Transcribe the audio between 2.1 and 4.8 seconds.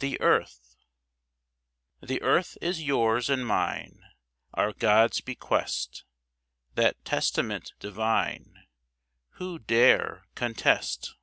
earth is yours and mine, Our